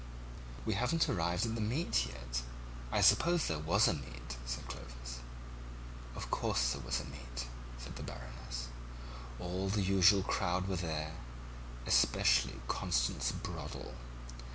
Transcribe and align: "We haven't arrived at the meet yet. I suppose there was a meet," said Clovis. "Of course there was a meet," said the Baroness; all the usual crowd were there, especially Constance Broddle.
"We 0.65 0.73
haven't 0.73 1.07
arrived 1.07 1.45
at 1.45 1.53
the 1.53 1.61
meet 1.61 2.07
yet. 2.07 2.41
I 2.91 3.01
suppose 3.01 3.45
there 3.47 3.59
was 3.59 3.87
a 3.87 3.93
meet," 3.93 4.35
said 4.47 4.67
Clovis. 4.67 5.19
"Of 6.15 6.31
course 6.31 6.71
there 6.73 6.81
was 6.81 6.99
a 7.01 7.05
meet," 7.05 7.45
said 7.77 7.97
the 7.97 8.01
Baroness; 8.01 8.69
all 9.39 9.69
the 9.69 9.83
usual 9.83 10.23
crowd 10.23 10.67
were 10.67 10.75
there, 10.77 11.13
especially 11.85 12.59
Constance 12.67 13.31
Broddle. 13.31 13.93